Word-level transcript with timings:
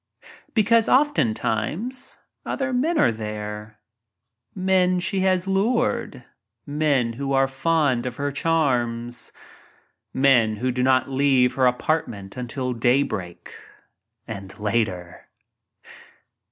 Because 0.55 0.89
oftentimes 0.89 2.17
other 2.43 2.73
men 2.73 2.97
are 2.97 3.11
there— 3.11 3.77
men 4.55 4.99
she 4.99 5.19
has 5.19 5.45
lured 5.45 6.13
j 6.13 6.23
men 6.65 7.13
who 7.13 7.35
am 7.37 7.47
fond 7.47 8.07
of 8.07 8.15
her 8.15 8.31
charms; 8.31 9.31
men 10.11 10.55
who 10.55 10.71
do 10.71 10.81
not 10.81 11.07
leave 11.07 11.53
her 11.53 11.67
apartments 11.67 12.35
until 12.35 12.73
daybreak— 12.73 13.53
and 14.27 14.57
later. 14.57 15.27